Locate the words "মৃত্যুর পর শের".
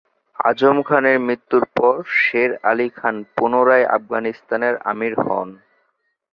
1.19-2.51